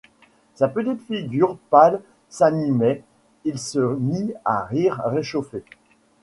[0.55, 3.03] Sa petite figure pâle s’animait,
[3.45, 5.63] il se mit à rire, réchauffé.